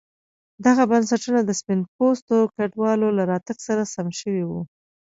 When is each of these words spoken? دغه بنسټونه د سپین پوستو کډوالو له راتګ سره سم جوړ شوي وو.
دغه 0.65 0.83
بنسټونه 0.91 1.39
د 1.43 1.51
سپین 1.59 1.79
پوستو 1.95 2.37
کډوالو 2.55 3.07
له 3.17 3.23
راتګ 3.31 3.57
سره 3.67 3.81
سم 3.93 4.07
جوړ 4.09 4.15
شوي 4.21 4.43
وو. 4.49 4.61